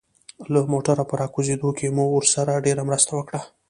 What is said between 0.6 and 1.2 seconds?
موټره په